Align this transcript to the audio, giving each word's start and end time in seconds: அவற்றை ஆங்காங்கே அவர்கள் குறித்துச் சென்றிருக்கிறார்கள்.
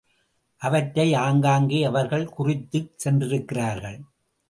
அவற்றை 0.61 1.13
ஆங்காங்கே 1.13 1.83
அவர்கள் 1.83 2.27
குறித்துச் 2.29 2.99
சென்றிருக்கிறார்கள். 2.99 3.99